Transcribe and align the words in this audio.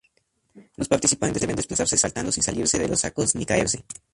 Los 0.77 0.87
participantes 0.87 1.41
deben 1.41 1.55
desplazarse 1.55 1.95
saltando 1.95 2.31
sin 2.31 2.41
salirse 2.41 2.79
de 2.79 2.87
los 2.87 3.01
sacos 3.01 3.35
ni 3.35 3.45
caerse. 3.45 3.85